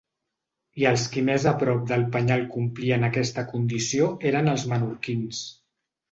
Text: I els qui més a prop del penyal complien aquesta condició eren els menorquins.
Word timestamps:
I 0.83 0.85
els 0.91 1.01
qui 1.15 1.21
més 1.25 1.43
a 1.49 1.51
prop 1.63 1.83
del 1.91 2.05
penyal 2.15 2.45
complien 2.55 3.05
aquesta 3.09 3.43
condició 3.51 4.07
eren 4.31 4.49
els 4.55 4.65
menorquins. 4.73 5.43